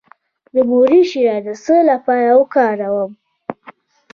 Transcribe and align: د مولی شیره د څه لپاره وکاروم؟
د 0.53 0.55
مولی 0.69 1.01
شیره 1.09 1.37
د 1.45 1.49
څه 1.63 1.75
لپاره 1.91 2.29
وکاروم؟ 2.39 3.11